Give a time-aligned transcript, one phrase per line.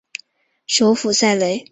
[0.65, 1.69] 首府塞雷。